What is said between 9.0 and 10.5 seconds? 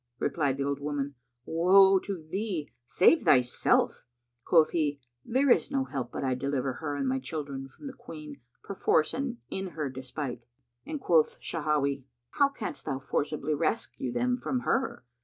and in her despite;"